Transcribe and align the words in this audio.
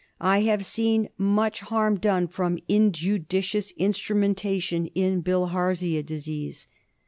I 0.19 0.39
have 0.39 0.65
seen 0.65 1.09
much 1.19 1.59
harm 1.59 1.99
from 2.27 2.57
injudicious 2.67 3.69
instrumentation 3.77 4.87
in 4.95 5.21
Bilharzia 5.21 6.01
disease. 6.01 6.67